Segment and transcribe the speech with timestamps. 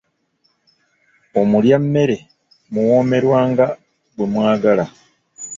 [1.39, 2.17] Omulya mmere
[2.73, 3.65] muwoomerwa nga
[4.15, 4.85] bwe mwagala.